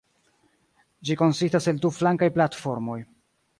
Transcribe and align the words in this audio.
Ĝi 1.09 1.17
konsistas 1.19 1.69
el 1.73 1.83
du 1.85 1.93
flankaj 1.99 2.33
platformoj. 2.39 3.01